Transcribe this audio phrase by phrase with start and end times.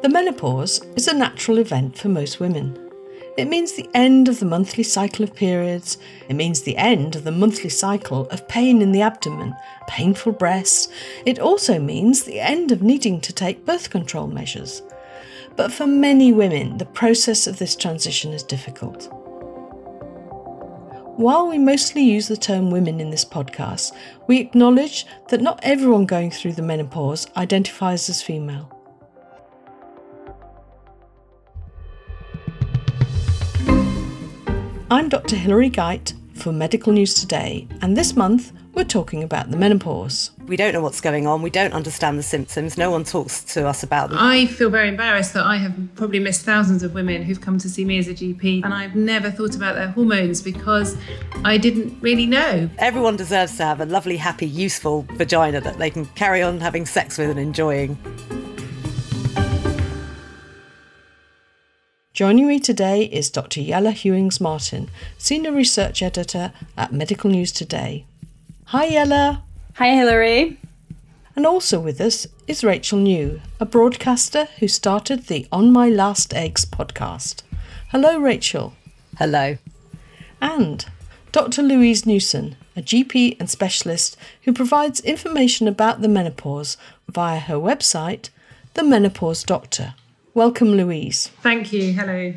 [0.00, 2.78] The menopause is a natural event for most women.
[3.36, 5.98] It means the end of the monthly cycle of periods.
[6.28, 9.56] It means the end of the monthly cycle of pain in the abdomen,
[9.88, 10.86] painful breasts.
[11.26, 14.82] It also means the end of needing to take birth control measures.
[15.56, 19.08] But for many women, the process of this transition is difficult.
[21.16, 23.90] While we mostly use the term women in this podcast,
[24.28, 28.77] we acknowledge that not everyone going through the menopause identifies as female.
[34.90, 35.36] I'm Dr.
[35.36, 40.30] Hilary Guite for Medical News Today, and this month we're talking about the menopause.
[40.46, 41.42] We don't know what's going on.
[41.42, 42.78] We don't understand the symptoms.
[42.78, 44.18] No one talks to us about them.
[44.18, 47.68] I feel very embarrassed that I have probably missed thousands of women who've come to
[47.68, 50.96] see me as a GP, and I've never thought about their hormones because
[51.44, 52.70] I didn't really know.
[52.78, 56.86] Everyone deserves to have a lovely, happy, useful vagina that they can carry on having
[56.86, 57.98] sex with and enjoying.
[62.18, 63.60] Joining me today is Dr.
[63.60, 68.06] Yella Hewings Martin, Senior Research Editor at Medical News Today.
[68.64, 69.44] Hi, Yella.
[69.74, 70.58] Hi, Hilary.
[71.36, 76.34] And also with us is Rachel New, a broadcaster who started the On My Last
[76.34, 77.42] Eggs podcast.
[77.90, 78.74] Hello, Rachel.
[79.18, 79.56] Hello.
[80.42, 80.84] And
[81.30, 81.62] Dr.
[81.62, 86.76] Louise Newson, a GP and specialist who provides information about the menopause
[87.08, 88.30] via her website,
[88.74, 89.94] The Menopause Doctor.
[90.38, 91.32] Welcome, Louise.
[91.42, 91.92] Thank you.
[91.92, 92.32] Hello.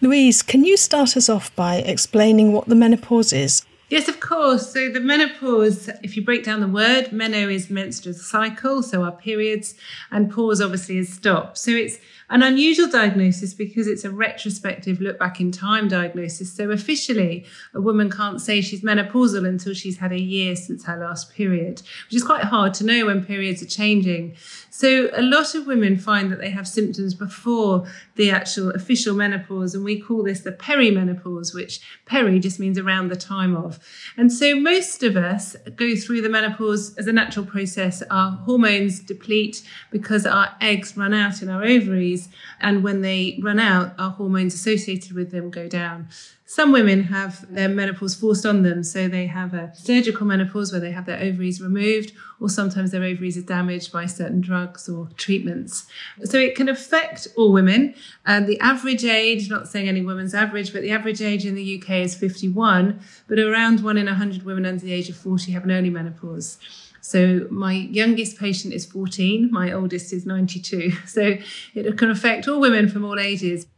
[0.00, 3.66] Louise, can you start us off by explaining what the menopause is?
[3.90, 4.72] Yes, of course.
[4.72, 9.10] So the menopause, if you break down the word, meno is menstrual cycle, so our
[9.10, 9.74] periods,
[10.12, 11.56] and pause obviously is stop.
[11.56, 11.98] So it's
[12.28, 16.52] an unusual diagnosis because it's a retrospective look back in time diagnosis.
[16.52, 20.96] So officially, a woman can't say she's menopausal until she's had a year since her
[20.96, 24.36] last period, which is quite hard to know when periods are changing.
[24.70, 29.74] So a lot of women find that they have symptoms before the actual official menopause,
[29.74, 33.78] and we call this the perimenopause, which peri just means around the time of.
[34.16, 38.02] And so most of us go through the menopause as a natural process.
[38.10, 42.15] Our hormones deplete because our eggs run out in our ovaries,
[42.60, 46.08] and when they run out, our hormones associated with them go down.
[46.48, 50.80] Some women have their menopause forced on them, so they have a surgical menopause where
[50.80, 55.08] they have their ovaries removed, or sometimes their ovaries are damaged by certain drugs or
[55.16, 55.86] treatments.
[56.22, 57.94] So it can affect all women.
[58.24, 61.82] And the average age, not saying any woman's average, but the average age in the
[61.82, 65.64] UK is 51, but around one in 100 women under the age of 40 have
[65.64, 66.58] an early menopause.
[67.06, 70.90] So my youngest patient is 14, my oldest is 92.
[71.06, 71.36] So
[71.72, 73.68] it can affect all women from all ages.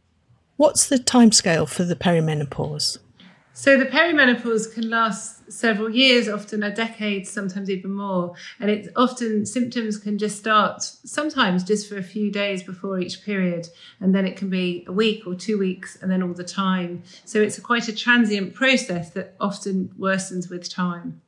[0.57, 2.97] What's the timescale for the perimenopause?
[3.53, 8.33] So the perimenopause can last several years, often a decade, sometimes even more.
[8.59, 13.23] And it's often symptoms can just start sometimes just for a few days before each
[13.23, 13.69] period.
[13.99, 17.03] And then it can be a week or two weeks and then all the time.
[17.25, 21.21] So it's a quite a transient process that often worsens with time.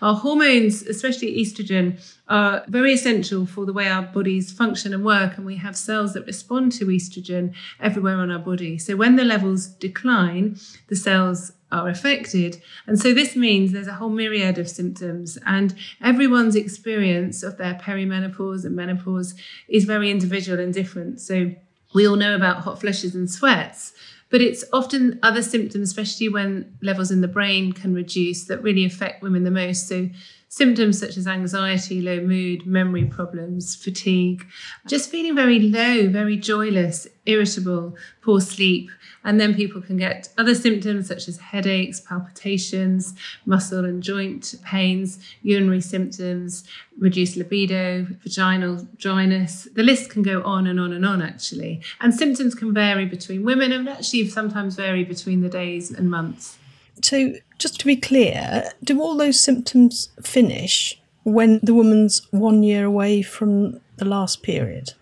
[0.00, 5.36] Our hormones, especially estrogen, are very essential for the way our bodies function and work.
[5.36, 8.78] And we have cells that respond to estrogen everywhere on our body.
[8.78, 12.62] So when the levels decline, the cells are affected.
[12.86, 17.74] And so this means there's a whole myriad of symptoms, and everyone's experience of their
[17.74, 19.34] perimenopause and menopause
[19.68, 21.20] is very individual and different.
[21.20, 21.54] So
[21.94, 23.94] we all know about hot flushes and sweats,
[24.32, 28.86] but it's often other symptoms, especially when levels in the brain can reduce, that really
[28.86, 29.86] affect women the most.
[29.86, 30.08] So
[30.52, 34.46] symptoms such as anxiety, low mood, memory problems, fatigue,
[34.86, 38.90] just feeling very low, very joyless, irritable, poor sleep.
[39.24, 43.14] And then people can get other symptoms such as headaches, palpitations,
[43.46, 46.64] muscle and joint pains, urinary symptoms,
[46.98, 49.66] reduced libido, vaginal dryness.
[49.74, 51.80] The list can go on and on and on, actually.
[52.02, 56.58] And symptoms can vary between women and actually sometimes vary between the days and months.
[57.00, 57.32] So,
[57.62, 63.22] just to be clear, do all those symptoms finish when the woman's one year away
[63.22, 64.94] from the last period?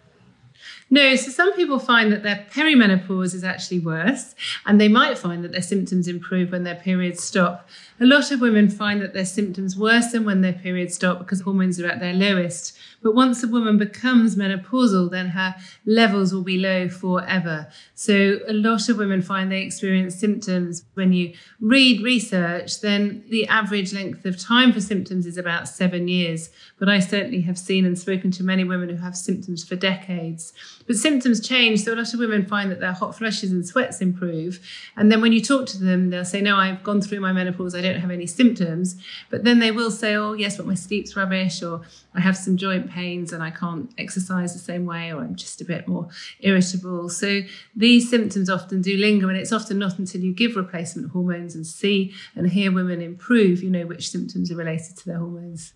[0.92, 4.34] No, so some people find that their perimenopause is actually worse,
[4.66, 7.68] and they might find that their symptoms improve when their periods stop.
[8.00, 11.78] A lot of women find that their symptoms worsen when their periods stop because hormones
[11.78, 12.76] are at their lowest.
[13.02, 15.54] But once a woman becomes menopausal, then her
[15.86, 17.68] levels will be low forever.
[17.94, 20.84] So a lot of women find they experience symptoms.
[20.94, 26.08] When you read research, then the average length of time for symptoms is about seven
[26.08, 26.50] years.
[26.78, 30.52] But I certainly have seen and spoken to many women who have symptoms for decades.
[30.90, 31.84] But symptoms change.
[31.84, 34.58] So a lot of women find that their hot flushes and sweats improve.
[34.96, 37.76] And then when you talk to them, they'll say, No, I've gone through my menopause,
[37.76, 38.96] I don't have any symptoms.
[39.30, 41.82] But then they will say, Oh, yes, but my sleep's rubbish, or
[42.12, 45.60] I have some joint pains and I can't exercise the same way, or I'm just
[45.60, 46.08] a bit more
[46.40, 47.08] irritable.
[47.08, 47.42] So
[47.76, 51.64] these symptoms often do linger, and it's often not until you give replacement hormones and
[51.64, 55.72] see and hear women improve, you know, which symptoms are related to their hormones.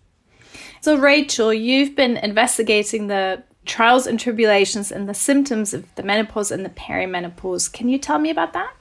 [0.81, 6.51] So, Rachel, you've been investigating the trials and tribulations and the symptoms of the menopause
[6.51, 7.71] and the perimenopause.
[7.71, 8.73] Can you tell me about that?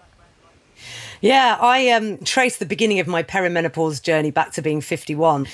[1.21, 5.47] Yeah, I um, traced the beginning of my perimenopause journey back to being 51.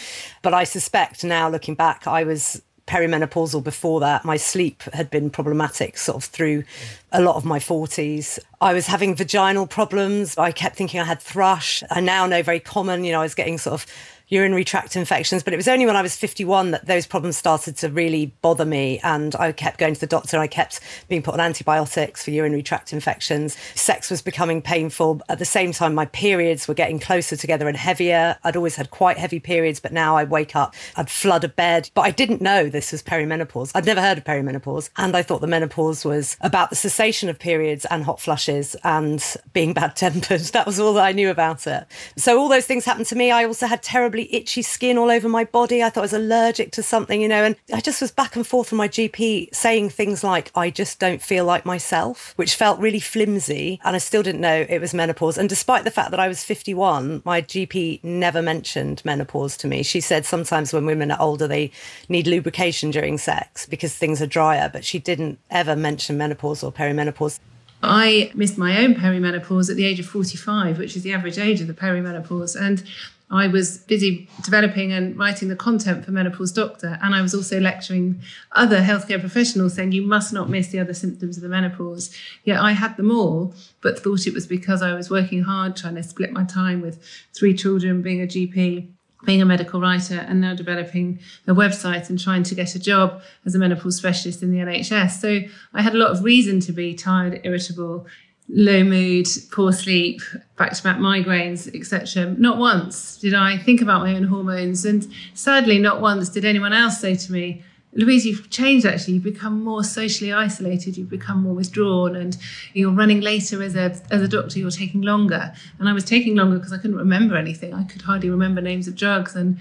[0.43, 2.61] But I suspect now, looking back, I was
[2.91, 4.25] perimenopausal before that.
[4.25, 6.65] My sleep had been problematic sort of through
[7.13, 8.41] a lot of my 40s.
[8.61, 10.37] I was having vaginal problems.
[10.37, 11.85] I kept thinking I had thrush.
[11.89, 13.87] I now know very common, you know, I was getting sort of
[14.31, 15.43] urinary tract infections.
[15.43, 18.65] But it was only when I was 51 that those problems started to really bother
[18.65, 19.01] me.
[19.03, 20.39] And I kept going to the doctor.
[20.39, 23.57] I kept being put on antibiotics for urinary tract infections.
[23.75, 25.21] Sex was becoming painful.
[25.29, 28.39] At the same time, my periods were getting closer together and heavier.
[28.45, 31.91] I'd always had quite heavy periods, but now I wake up, I'd flood a bed.
[31.95, 33.73] But I didn't know this was perimenopause.
[33.75, 34.91] I'd never heard of perimenopause.
[34.97, 39.23] And I thought the menopause was about the cessation of periods and hot flushes and
[39.53, 40.41] being bad tempered.
[40.61, 41.87] That was all that I knew about it.
[42.17, 43.31] So all those things happened to me.
[43.31, 45.83] I also had terribly itchy skin all over my body.
[45.83, 48.47] I thought I was allergic to something, you know, and I just was back and
[48.47, 52.81] forth from my GP saying things like, I just don't feel like myself, which felt
[52.81, 53.81] really flimsy.
[53.85, 55.39] And I still didn't know it was menopause.
[55.39, 59.83] And despite the fact that I was 51, my GP never mentioned menopause to me.
[59.83, 61.71] She said sometimes when women are older, they
[62.09, 66.73] need lubrication during sex because things are drier, but she didn't ever mention menopause or
[66.73, 67.41] perimenopause.
[67.83, 71.61] I missed my own perimenopause at the age of 45, which is the average age
[71.61, 72.55] of the perimenopause.
[72.61, 72.83] And
[73.31, 77.61] I was busy developing and writing the content for Menopause Doctor, and I was also
[77.61, 78.21] lecturing
[78.53, 82.15] other healthcare professionals saying you must not miss the other symptoms of the menopause.
[82.43, 85.95] Yet I had them all, but thought it was because I was working hard, trying
[85.95, 87.01] to split my time with
[87.33, 88.89] three children, being a GP,
[89.25, 93.23] being a medical writer, and now developing a website and trying to get a job
[93.45, 95.21] as a menopause specialist in the NHS.
[95.21, 95.41] So
[95.73, 98.07] I had a lot of reason to be tired, irritable,
[98.53, 100.21] low mood, poor sleep,
[100.57, 102.35] back to back migraines, etc.
[102.39, 104.85] Not once did I think about my own hormones.
[104.85, 107.63] And sadly, not once did anyone else say to me,
[107.93, 109.15] Louise, you've changed actually.
[109.15, 110.97] You've become more socially isolated.
[110.97, 112.37] You've become more withdrawn, and
[112.73, 114.61] you're running later as a as a doctor.
[114.61, 117.75] You're taking longer, and I was taking longer because I couldn't remember anything.
[117.75, 119.59] I could hardly remember names of drugs, and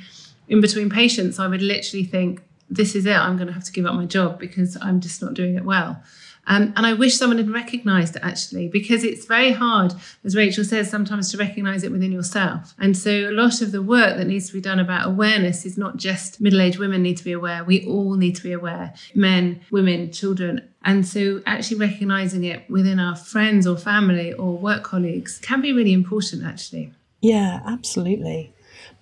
[0.47, 3.17] in between patients, I would literally think, "This is it.
[3.17, 5.65] I'm going to have to give up my job because I'm just not doing it
[5.65, 6.03] well."
[6.47, 9.93] Um, and I wish someone had recognized it actually, because it's very hard,
[10.23, 12.73] as Rachel says, sometimes to recognize it within yourself.
[12.79, 15.77] And so a lot of the work that needs to be done about awareness is
[15.77, 18.93] not just middle aged women need to be aware, we all need to be aware
[19.13, 20.67] men, women, children.
[20.83, 25.73] And so actually recognizing it within our friends or family or work colleagues can be
[25.73, 26.93] really important actually.
[27.21, 28.53] Yeah, absolutely.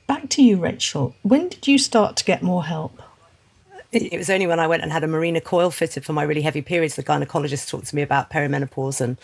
[0.07, 1.15] Back to you, Rachel.
[1.21, 3.01] When did you start to get more help?
[3.91, 6.41] It was only when I went and had a Mirena coil fitted for my really
[6.41, 9.17] heavy periods, the gynecologist talked to me about perimenopause and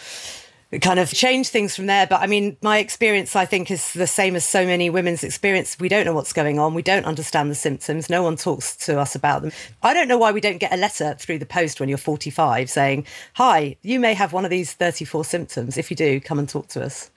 [0.74, 2.08] it kind of changed things from there.
[2.08, 5.78] But I mean, my experience, I think, is the same as so many women's experience.
[5.80, 6.74] We don't know what's going on.
[6.74, 8.10] We don't understand the symptoms.
[8.10, 9.52] No one talks to us about them.
[9.84, 12.72] I don't know why we don't get a letter through the post when you're 45
[12.72, 15.78] saying, Hi, you may have one of these 34 symptoms.
[15.78, 17.12] If you do, come and talk to us.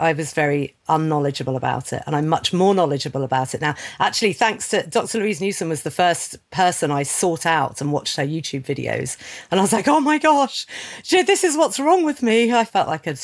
[0.00, 3.74] I was very unknowledgeable about it, and I'm much more knowledgeable about it now.
[3.98, 5.18] Actually, thanks to Dr.
[5.18, 9.18] Louise Newson was the first person I sought out and watched her YouTube videos,
[9.50, 10.66] and I was like, oh my gosh,
[11.10, 12.52] this is what's wrong with me.
[12.52, 13.20] I felt like I'd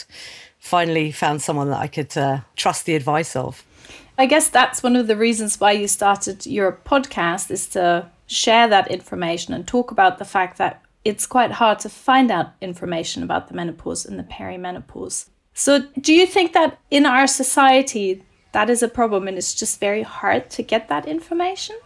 [0.58, 3.64] finally found someone that I could uh, trust the advice of.
[4.18, 8.68] I guess that's one of the reasons why you started your podcast is to share
[8.68, 13.22] that information and talk about the fact that it's quite hard to find out information
[13.22, 15.26] about the menopause and the perimenopause.
[15.58, 18.22] So, do you think that in our society
[18.52, 21.76] that is a problem and it's just very hard to get that information?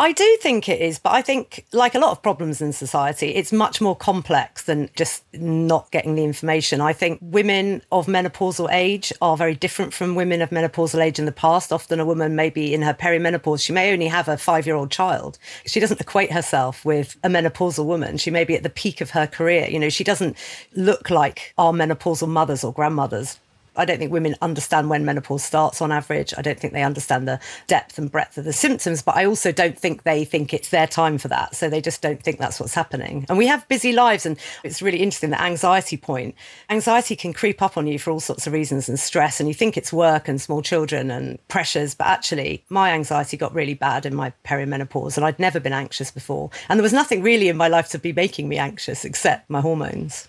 [0.00, 3.30] I do think it is, but I think, like a lot of problems in society,
[3.30, 6.80] it's much more complex than just not getting the information.
[6.80, 11.24] I think women of menopausal age are very different from women of menopausal age in
[11.24, 11.72] the past.
[11.72, 14.76] Often, a woman may be in her perimenopause, she may only have a five year
[14.76, 15.36] old child.
[15.66, 18.18] She doesn't equate herself with a menopausal woman.
[18.18, 19.68] She may be at the peak of her career.
[19.68, 20.36] You know, she doesn't
[20.76, 23.40] look like our menopausal mothers or grandmothers
[23.78, 26.34] I don't think women understand when menopause starts on average.
[26.36, 29.52] I don't think they understand the depth and breadth of the symptoms, but I also
[29.52, 31.54] don't think they think it's their time for that.
[31.54, 33.24] So they just don't think that's what's happening.
[33.28, 34.26] And we have busy lives.
[34.26, 36.34] And it's really interesting the anxiety point.
[36.70, 39.40] Anxiety can creep up on you for all sorts of reasons and stress.
[39.40, 41.94] And you think it's work and small children and pressures.
[41.94, 45.16] But actually, my anxiety got really bad in my perimenopause.
[45.16, 46.50] And I'd never been anxious before.
[46.68, 49.60] And there was nothing really in my life to be making me anxious except my
[49.60, 50.28] hormones.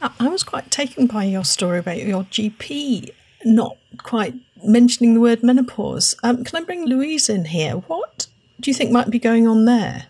[0.00, 3.10] I was quite taken by your story about your GP
[3.44, 6.14] not quite mentioning the word menopause.
[6.22, 7.74] Um, can I bring Louise in here?
[7.74, 8.26] What
[8.60, 10.06] do you think might be going on there?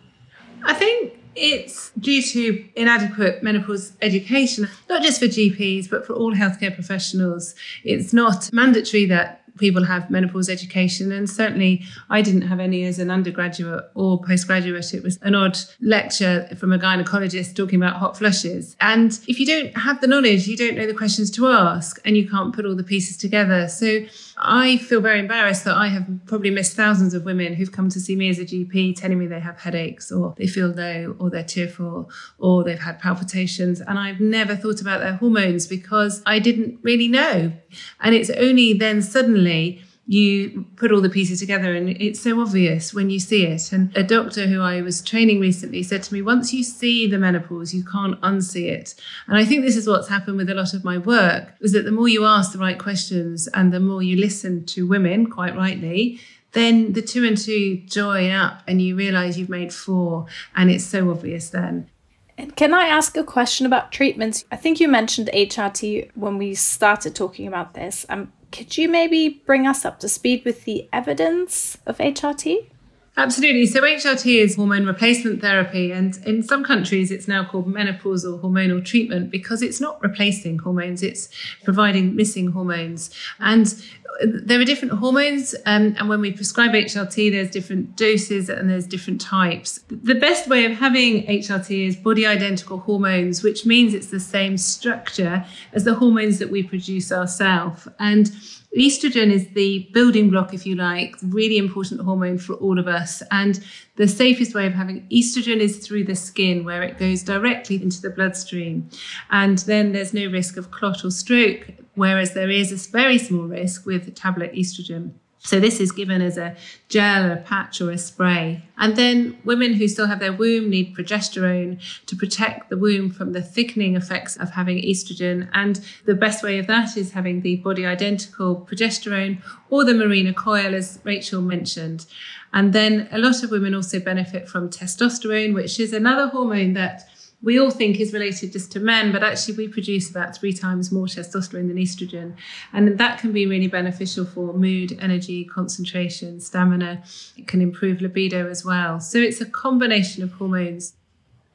[0.65, 6.35] I think it's due to inadequate menopause education, not just for GPs, but for all
[6.35, 7.55] healthcare professionals.
[7.85, 11.13] It's not mandatory that people have menopause education.
[11.13, 14.95] And certainly I didn't have any as an undergraduate or postgraduate.
[14.95, 18.77] It was an odd lecture from a gynecologist talking about hot flushes.
[18.81, 22.17] And if you don't have the knowledge, you don't know the questions to ask and
[22.17, 23.69] you can't put all the pieces together.
[23.69, 24.01] So
[24.45, 28.01] I feel very embarrassed that I have probably missed thousands of women who've come to
[28.01, 31.31] see me as a GP telling me they have headaches or they feel low or
[31.31, 33.81] they're tearful or they've had palpitations.
[33.81, 37.53] And I've never thought about their hormones because I didn't really know.
[38.01, 42.93] And it's only then suddenly you put all the pieces together and it's so obvious
[42.93, 43.73] when you see it.
[43.73, 47.19] And a doctor who I was training recently said to me, once you see the
[47.19, 48.95] menopause, you can't unsee it.
[49.29, 51.85] And I think this is what's happened with a lot of my work is that
[51.85, 55.57] the more you ask the right questions and the more you listen to women, quite
[55.57, 60.71] rightly, then the two and two join up and you realize you've made four and
[60.71, 61.89] it's so obvious then.
[62.37, 64.45] And can I ask a question about treatments?
[64.51, 68.05] I think you mentioned HRT when we started talking about this.
[68.09, 72.69] Um, could you maybe bring us up to speed with the evidence of HRT?
[73.15, 73.67] Absolutely.
[73.67, 78.83] So HRT is hormone replacement therapy, and in some countries it's now called menopausal hormonal
[78.83, 81.29] treatment because it's not replacing hormones; it's
[81.63, 83.11] providing missing hormones.
[83.39, 83.75] And
[84.21, 88.87] there are different hormones, um, and when we prescribe HRT, there's different doses and there's
[88.87, 89.81] different types.
[89.89, 94.59] The best way of having HRT is body identical hormones, which means it's the same
[94.59, 97.89] structure as the hormones that we produce ourselves.
[97.99, 98.31] And
[98.77, 103.23] Estrogen is the building block, if you like, really important hormone for all of us.
[103.31, 103.63] And
[103.97, 108.01] the safest way of having estrogen is through the skin, where it goes directly into
[108.01, 108.89] the bloodstream.
[109.31, 113.45] And then there's no risk of clot or stroke, whereas there is a very small
[113.45, 115.13] risk with tablet estrogen.
[115.45, 116.57] So this is given as a
[116.89, 118.65] gel, a patch, or a spray.
[118.79, 123.33] And then women who still have their womb need progesterone to protect the womb from
[123.33, 125.49] the thickening effects of having estrogen.
[125.53, 130.35] And the best way of that is having the body identical progesterone or the Mirena
[130.35, 132.07] coil, as Rachel mentioned.
[132.53, 137.09] And then a lot of women also benefit from testosterone, which is another hormone that
[137.43, 140.93] we all think is related just to men, but actually we produce about three times
[140.93, 142.35] more testosterone than estrogen.
[142.73, 147.03] And that can be really beneficial for mood, energy, concentration, stamina.
[147.37, 149.01] It can improve libido as well.
[149.01, 150.95] So it's a combination of hormones.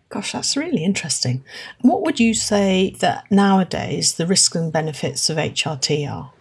[0.09, 1.43] Gosh, that's really interesting.
[1.81, 6.31] What would you say that nowadays the risks and benefits of HRT are?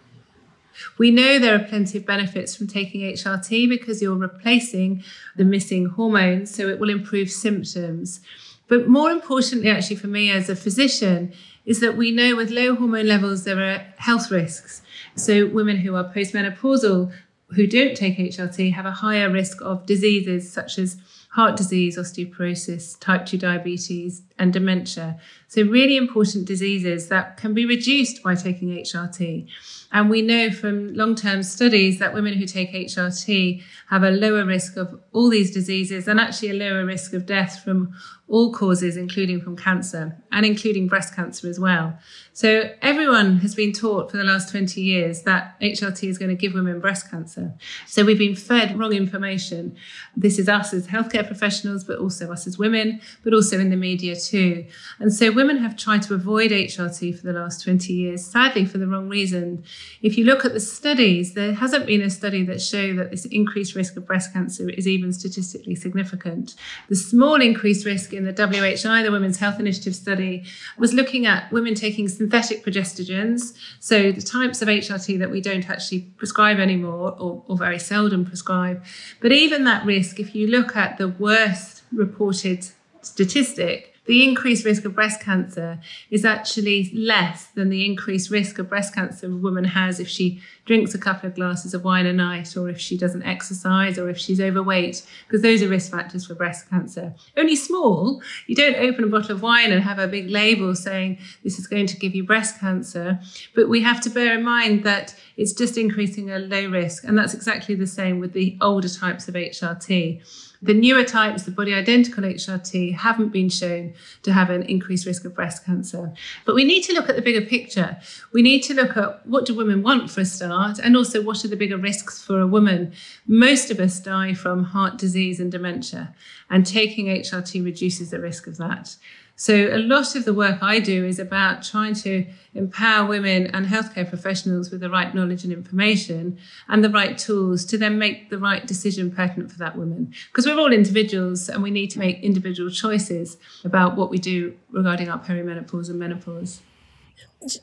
[0.97, 5.03] We know there are plenty of benefits from taking HRT because you're replacing
[5.35, 8.21] the missing hormones, so it will improve symptoms.
[8.67, 11.33] But more importantly, actually, for me as a physician,
[11.65, 14.81] is that we know with low hormone levels there are health risks.
[15.15, 17.11] So, women who are postmenopausal
[17.51, 20.97] who don't take HRT have a higher risk of diseases such as
[21.31, 25.19] heart disease, osteoporosis, type 2 diabetes, and dementia.
[25.47, 29.47] So, really important diseases that can be reduced by taking HRT.
[29.91, 34.45] And we know from long term studies that women who take HRT have a lower
[34.45, 37.95] risk of all these diseases and actually a lower risk of death from
[38.27, 41.97] all causes, including from cancer and including breast cancer as well.
[42.33, 46.35] So everyone has been taught for the last 20 years that HRT is going to
[46.35, 47.53] give women breast cancer.
[47.85, 49.77] So we've been fed wrong information.
[50.17, 53.77] This is us as healthcare professionals, but also us as women, but also in the
[53.77, 54.26] media too.
[54.33, 58.77] And so women have tried to avoid HRT for the last 20 years, sadly for
[58.77, 59.63] the wrong reason.
[60.01, 63.25] If you look at the studies, there hasn't been a study that show that this
[63.25, 66.55] increased risk of breast cancer is even statistically significant.
[66.89, 70.43] The small increased risk in the WHI, the Women's Health Initiative study,
[70.77, 75.69] was looking at women taking synthetic progestogens, so the types of HRT that we don't
[75.69, 78.83] actually prescribe anymore or, or very seldom prescribe.
[79.21, 82.67] But even that risk, if you look at the worst reported
[83.01, 88.69] statistic, the increased risk of breast cancer is actually less than the increased risk of
[88.69, 92.13] breast cancer a woman has if she drinks a couple of glasses of wine a
[92.13, 96.25] night or if she doesn't exercise or if she's overweight, because those are risk factors
[96.25, 97.13] for breast cancer.
[97.35, 98.21] Only small.
[98.47, 101.67] You don't open a bottle of wine and have a big label saying this is
[101.67, 103.19] going to give you breast cancer.
[103.55, 107.03] But we have to bear in mind that it's just increasing a low risk.
[107.03, 110.21] And that's exactly the same with the older types of HRT.
[110.67, 113.93] The newer types, the body identical HRT, haven't been shown
[114.23, 116.11] to have an increased risk of breast cancer.
[116.45, 117.97] But we need to look at the bigger picture.
[118.33, 121.45] We need to look at what do women want for a start, and also what
[121.45, 122.91] are the bigger risks for a woman.
[123.25, 126.13] Most of us die from heart disease and dementia,
[126.49, 128.97] and taking HRT reduces the risk of that.
[129.39, 132.25] So a lot of the work I do is about trying to
[132.55, 137.63] empower women and healthcare professionals with the right knowledge and information and the right tools
[137.65, 140.11] to then make the right decision pertinent for that woman.
[140.31, 144.57] Because we're all individuals and we need to make individual choices about what we do
[144.71, 146.61] regarding our perimenopause and menopause.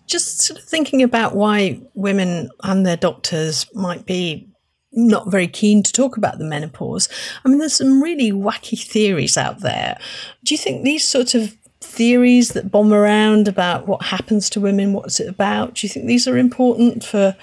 [0.07, 4.49] Just sort of thinking about why women and their doctors might be
[4.93, 7.09] not very keen to talk about the menopause.
[7.45, 9.99] I mean, there's some really wacky theories out there.
[10.45, 11.57] Do you think these sort of
[11.95, 15.75] theories that bomb around about what happens to women, what's it about?
[15.75, 17.37] Do you think these are important for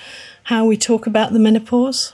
[0.44, 2.14] how we talk about the menopause?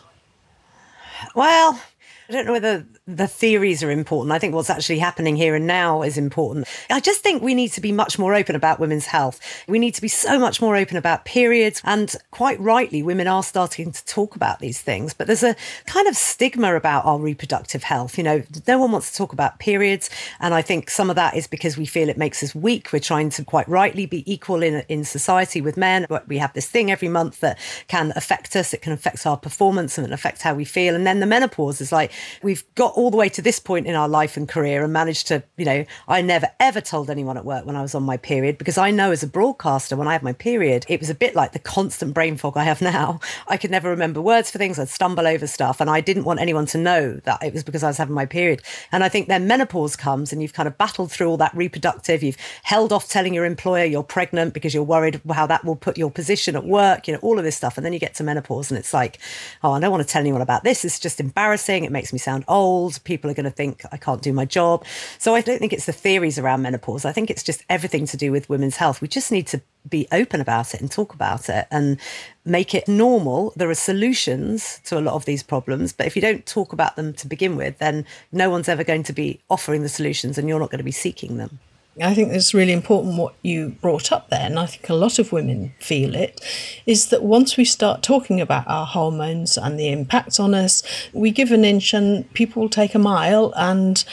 [1.35, 1.81] Well,
[2.29, 4.33] I don't know whether the theories are important.
[4.33, 6.67] I think what's actually happening here and now is important.
[6.89, 9.39] I just think we need to be much more open about women's health.
[9.65, 11.81] We need to be so much more open about periods.
[11.85, 15.13] And quite rightly, women are starting to talk about these things.
[15.13, 18.17] But there's a kind of stigma about our reproductive health.
[18.17, 20.09] You know, no one wants to talk about periods.
[20.41, 22.91] And I think some of that is because we feel it makes us weak.
[22.91, 26.07] We're trying to quite rightly be equal in, in society with men.
[26.09, 28.73] But we have this thing every month that can affect us.
[28.73, 30.93] It can affect our performance and affect how we feel.
[30.93, 32.11] And then the menopause is like,
[32.43, 35.27] we've got all the way to this point in our life and career and managed
[35.27, 38.17] to, you know, I never ever told anyone at work when I was on my
[38.17, 41.15] period because I know as a broadcaster, when I had my period, it was a
[41.15, 43.19] bit like the constant brain fog I have now.
[43.47, 46.41] I could never remember words for things, I'd stumble over stuff, and I didn't want
[46.41, 48.63] anyone to know that it was because I was having my period.
[48.91, 52.23] And I think then menopause comes and you've kind of battled through all that reproductive,
[52.23, 55.99] you've held off telling your employer you're pregnant because you're worried how that will put
[55.99, 57.77] your position at work, you know, all of this stuff.
[57.77, 59.19] And then you get to menopause and it's like,
[59.63, 60.83] oh, I don't want to tell anyone about this.
[60.83, 61.83] It's just embarrassing.
[61.83, 62.86] It makes me sound old.
[62.99, 64.85] People are going to think I can't do my job.
[65.17, 67.05] So I don't think it's the theories around menopause.
[67.05, 69.01] I think it's just everything to do with women's health.
[69.01, 71.97] We just need to be open about it and talk about it and
[72.45, 73.53] make it normal.
[73.55, 76.95] There are solutions to a lot of these problems, but if you don't talk about
[76.95, 80.47] them to begin with, then no one's ever going to be offering the solutions and
[80.47, 81.59] you're not going to be seeking them.
[81.99, 85.17] I think it's really important what you brought up there, and I think a lot
[85.17, 86.39] of women feel it,
[86.85, 91.31] is that once we start talking about our hormones and the impact on us, we
[91.31, 94.03] give an inch and people take a mile, and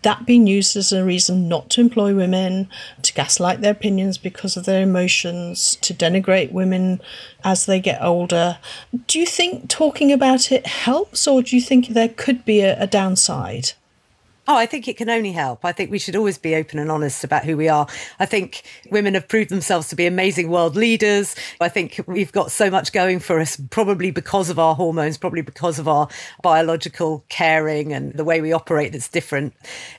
[0.00, 2.68] that being used as a reason not to employ women,
[3.02, 7.00] to gaslight their opinions because of their emotions, to denigrate women
[7.42, 8.58] as they get older.
[9.06, 12.80] Do you think talking about it helps, or do you think there could be a,
[12.80, 13.72] a downside?
[14.46, 15.64] Oh, I think it can only help.
[15.64, 17.86] I think we should always be open and honest about who we are.
[18.20, 21.34] I think women have proved themselves to be amazing world leaders.
[21.62, 25.40] I think we've got so much going for us, probably because of our hormones, probably
[25.40, 26.08] because of our
[26.42, 29.54] biological caring and the way we operate that's different.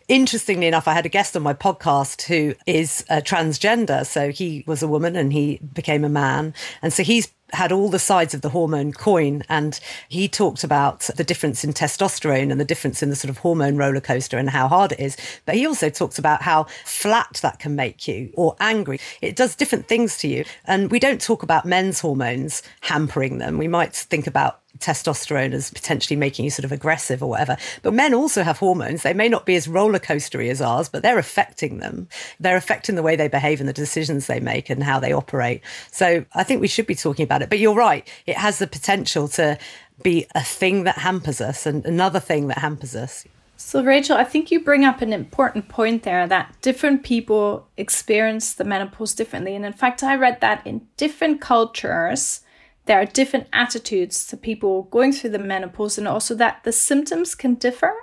[0.08, 4.06] Interestingly enough, I had a guest on my podcast who is transgender.
[4.06, 6.54] So he was a woman and he became a man.
[6.84, 11.02] And so he's had all the sides of the hormone coin and he talked about
[11.16, 14.50] the difference in testosterone and the difference in the sort of hormone roller coaster and
[14.50, 15.18] how hard it is.
[15.46, 19.00] But he also talks about how flat that can make you or angry.
[19.22, 20.46] It does different things to you.
[20.66, 23.58] And we don't talk about men's hormones hampering them.
[23.58, 27.58] We might think about testosterone as potentially making you sort of aggressive or whatever.
[27.82, 29.04] But men also have hormones.
[29.04, 32.08] They may not be as roller coastery as ours, but they're affecting them.
[32.40, 35.62] They're affecting the way they behave and the decisions they make and how they operate.
[35.92, 37.50] So I think we should be talking about it.
[37.50, 39.58] But you're right, it has the potential to
[40.04, 43.26] be a thing that hampers us and another thing that hampers us.
[43.58, 48.54] So, Rachel, I think you bring up an important point there that different people experience
[48.54, 49.56] the menopause differently.
[49.56, 52.42] And in fact, I read that in different cultures,
[52.86, 57.36] there are different attitudes to people going through the menopause and also that the symptoms
[57.36, 57.94] can differ.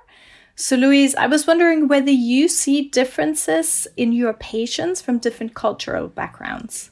[0.54, 6.08] So, Louise, I was wondering whether you see differences in your patients from different cultural
[6.08, 6.90] backgrounds.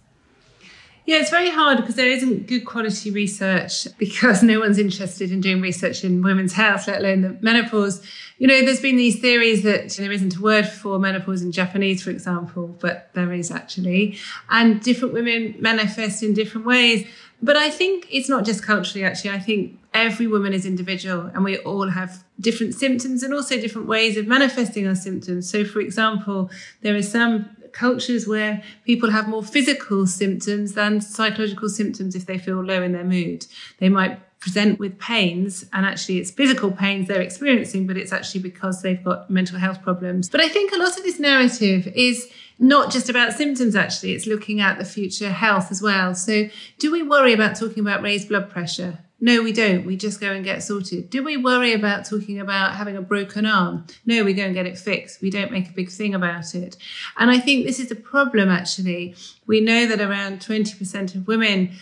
[1.10, 5.40] Yeah, it's very hard because there isn't good quality research because no one's interested in
[5.40, 8.00] doing research in women's health, let alone the menopause.
[8.38, 12.00] You know, there's been these theories that there isn't a word for menopause in Japanese,
[12.00, 14.18] for example, but there is actually.
[14.50, 17.04] And different women manifest in different ways.
[17.42, 19.30] But I think it's not just culturally, actually.
[19.30, 23.88] I think every woman is individual and we all have different symptoms and also different
[23.88, 25.50] ways of manifesting our symptoms.
[25.50, 31.68] So, for example, there are some cultures where people have more physical symptoms than psychological
[31.68, 33.46] symptoms if they feel low in their mood.
[33.78, 38.40] They might present with pains and actually it's physical pains they're experiencing but it's actually
[38.40, 40.30] because they've got mental health problems.
[40.30, 44.12] But i think a lot of this narrative is not just about symptoms actually.
[44.12, 46.14] It's looking at the future health as well.
[46.14, 49.84] So do we worry about talking about raised blood pressure no, we don't.
[49.84, 51.10] We just go and get sorted.
[51.10, 53.84] Do we worry about talking about having a broken arm?
[54.06, 55.20] No, we go and get it fixed.
[55.20, 56.76] We don't make a big thing about it.
[57.18, 59.14] And I think this is a problem actually.
[59.46, 61.72] We know that around 20% of women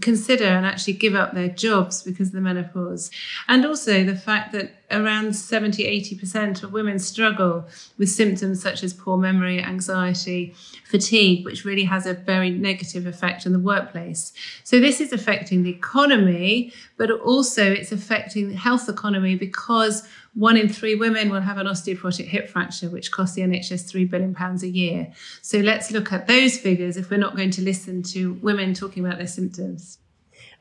[0.00, 3.10] consider and actually give up their jobs because of the menopause.
[3.48, 5.82] And also the fact that around 70,
[6.18, 7.66] 80% of women struggle
[7.98, 13.46] with symptoms such as poor memory, anxiety, fatigue, which really has a very negative effect
[13.46, 14.32] on the workplace.
[14.62, 20.56] So this is affecting the economy, but also it's affecting the health economy because one
[20.56, 24.36] in three women will have an osteoporotic hip fracture, which costs the NHS £3 billion
[24.36, 25.12] a year.
[25.42, 29.04] So let's look at those figures if we're not going to listen to women talking
[29.04, 29.98] about their symptoms.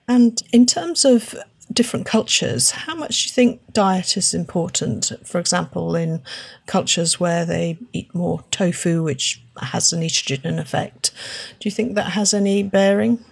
[0.08, 1.36] And in terms of
[1.74, 5.12] different cultures, how much do you think diet is important?
[5.24, 6.22] For example, in
[6.66, 11.12] cultures where they eat more tofu, which has an estrogen effect,
[11.60, 13.24] do you think that has any bearing?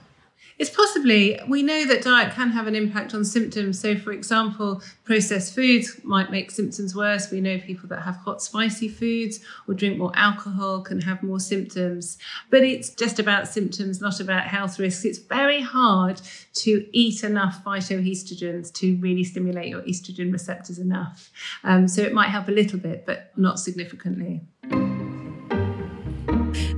[0.58, 3.80] It's possibly, we know that diet can have an impact on symptoms.
[3.80, 7.32] So, for example, processed foods might make symptoms worse.
[7.32, 11.40] We know people that have hot, spicy foods or drink more alcohol can have more
[11.40, 12.18] symptoms.
[12.50, 15.06] But it's just about symptoms, not about health risks.
[15.06, 16.22] It's very hard
[16.54, 21.32] to eat enough phytoestrogens to really stimulate your estrogen receptors enough.
[21.64, 24.42] Um, so, it might help a little bit, but not significantly.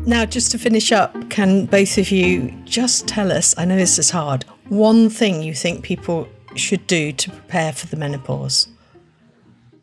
[0.06, 3.58] Now, just to finish up, can both of you just tell us?
[3.58, 4.44] I know this is hard.
[4.68, 8.68] One thing you think people should do to prepare for the menopause?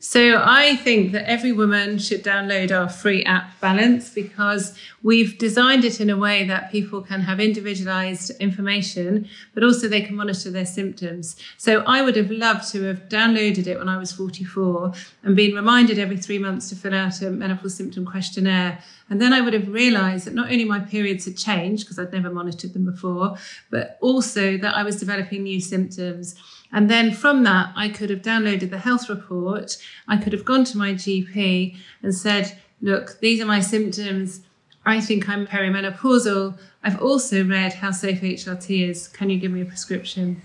[0.02, 5.84] So I think that every woman should download our free app Balance because we've designed
[5.84, 10.50] it in a way that people can have individualized information, but also they can monitor
[10.50, 11.36] their symptoms.
[11.58, 15.54] So I would have loved to have downloaded it when I was 44 and been
[15.54, 18.82] reminded every three months to fill out a menopause symptom questionnaire.
[19.10, 22.12] And then I would have realized that not only my periods had changed because I'd
[22.12, 23.36] never monitored them before,
[23.68, 26.36] but also that I was developing new symptoms.
[26.72, 29.76] And then from that, I could have downloaded the health report.
[30.06, 34.40] I could have gone to my GP and said, look, these are my symptoms.
[34.86, 36.58] I think I'm perimenopausal.
[36.82, 39.08] I've also read how safe HRT is.
[39.08, 40.42] Can you give me a prescription?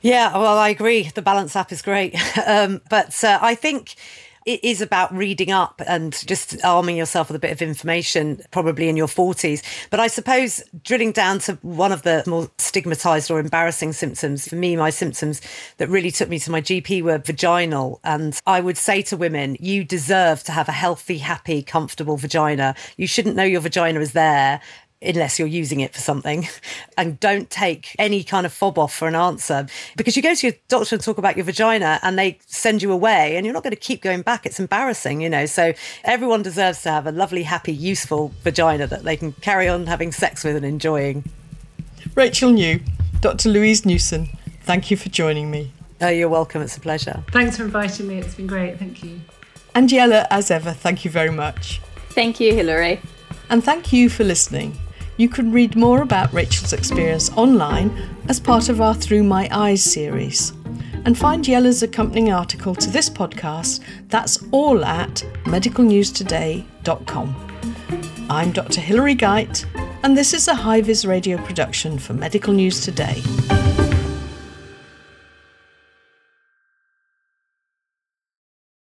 [0.00, 1.10] Yeah, well, I agree.
[1.14, 2.14] The Balance app is great.
[2.46, 3.96] um, but uh, I think
[4.46, 8.88] it is about reading up and just arming yourself with a bit of information, probably
[8.88, 9.62] in your 40s.
[9.90, 14.56] But I suppose drilling down to one of the more stigmatized or embarrassing symptoms, for
[14.56, 15.40] me, my symptoms
[15.78, 18.00] that really took me to my GP were vaginal.
[18.04, 22.74] And I would say to women, you deserve to have a healthy, happy, comfortable vagina.
[22.96, 24.60] You shouldn't know your vagina is there
[25.04, 26.48] unless you're using it for something.
[26.96, 30.46] And don't take any kind of fob off for an answer because you go to
[30.46, 33.64] your doctor and talk about your vagina and they send you away and you're not
[33.64, 34.46] going to keep going back.
[34.46, 35.46] It's embarrassing, you know.
[35.46, 39.86] So everyone deserves to have a lovely, happy, useful vagina that they can carry on
[39.86, 41.24] having sex with and enjoying.
[42.14, 42.80] Rachel New,
[43.20, 43.48] Dr.
[43.48, 44.28] Louise Newson,
[44.62, 45.72] thank you for joining me.
[46.00, 46.62] Oh, you're welcome.
[46.62, 47.24] It's a pleasure.
[47.32, 48.18] Thanks for inviting me.
[48.18, 48.78] It's been great.
[48.78, 49.20] Thank you.
[49.74, 51.80] And Yella, as ever, thank you very much.
[52.10, 53.00] Thank you, Hilary.
[53.50, 54.78] And thank you for listening.
[55.16, 57.96] You can read more about Rachel's experience online
[58.28, 60.52] as part of our Through My Eyes series.
[61.04, 63.78] And find Yella's accompanying article to this podcast.
[64.08, 67.36] That's all at medicalnewstoday.com.
[68.28, 68.80] I'm Dr.
[68.80, 69.64] Hilary Guite,
[70.02, 73.22] and this is a High Vis radio production for Medical News Today.